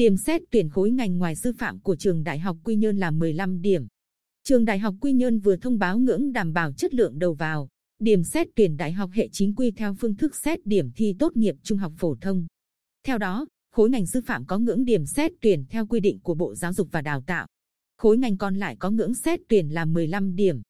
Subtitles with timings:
[0.00, 3.10] Điểm xét tuyển khối ngành ngoài sư phạm của trường Đại học Quy Nhơn là
[3.10, 3.86] 15 điểm.
[4.44, 7.68] Trường Đại học Quy Nhơn vừa thông báo ngưỡng đảm bảo chất lượng đầu vào,
[7.98, 11.36] điểm xét tuyển đại học hệ chính quy theo phương thức xét điểm thi tốt
[11.36, 12.46] nghiệp trung học phổ thông.
[13.04, 16.34] Theo đó, khối ngành sư phạm có ngưỡng điểm xét tuyển theo quy định của
[16.34, 17.46] Bộ Giáo dục và Đào tạo.
[17.96, 20.62] Khối ngành còn lại có ngưỡng xét tuyển là 15 điểm.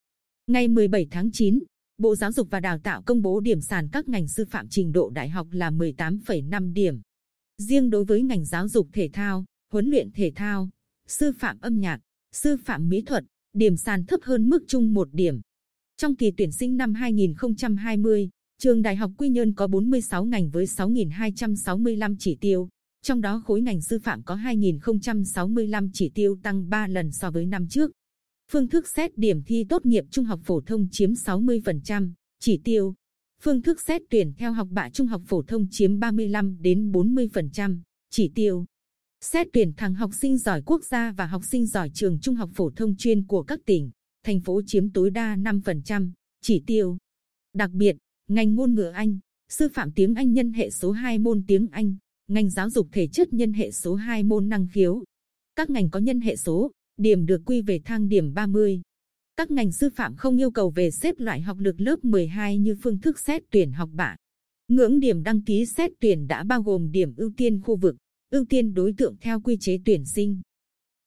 [0.46, 1.58] Ngày 17 tháng 9,
[1.98, 4.92] Bộ Giáo dục và Đào tạo công bố điểm sàn các ngành sư phạm trình
[4.92, 7.00] độ đại học là 18,5 điểm.
[7.60, 10.70] Riêng đối với ngành giáo dục thể thao, huấn luyện thể thao,
[11.08, 12.00] sư phạm âm nhạc,
[12.32, 15.40] sư phạm mỹ thuật, điểm sàn thấp hơn mức chung một điểm.
[15.96, 20.64] Trong kỳ tuyển sinh năm 2020, trường Đại học Quy Nhơn có 46 ngành với
[20.64, 22.68] 6.265 chỉ tiêu,
[23.02, 27.46] trong đó khối ngành sư phạm có 2.065 chỉ tiêu tăng 3 lần so với
[27.46, 27.90] năm trước.
[28.52, 32.94] Phương thức xét điểm thi tốt nghiệp trung học phổ thông chiếm 60% chỉ tiêu.
[33.42, 37.78] Phương thức xét tuyển theo học bạ trung học phổ thông chiếm 35 đến 40%
[38.10, 38.64] chỉ tiêu.
[39.20, 42.50] Xét tuyển thẳng học sinh giỏi quốc gia và học sinh giỏi trường trung học
[42.54, 43.90] phổ thông chuyên của các tỉnh,
[44.24, 46.10] thành phố chiếm tối đa 5%
[46.42, 46.98] chỉ tiêu.
[47.54, 47.96] Đặc biệt,
[48.28, 49.18] ngành ngôn ngữ Anh,
[49.48, 51.96] sư phạm tiếng Anh nhân hệ số 2 môn tiếng Anh,
[52.28, 55.04] ngành giáo dục thể chất nhân hệ số 2 môn năng khiếu.
[55.56, 58.80] Các ngành có nhân hệ số, điểm được quy về thang điểm 30.
[59.40, 62.76] Các ngành sư phạm không yêu cầu về xếp loại học lực lớp 12 như
[62.82, 64.16] phương thức xét tuyển học bạ.
[64.68, 67.96] Ngưỡng điểm đăng ký xét tuyển đã bao gồm điểm ưu tiên khu vực,
[68.30, 70.40] ưu tiên đối tượng theo quy chế tuyển sinh.